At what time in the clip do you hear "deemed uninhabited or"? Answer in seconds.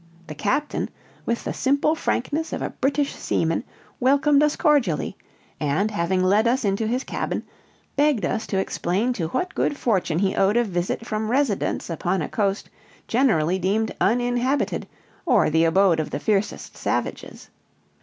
13.59-15.51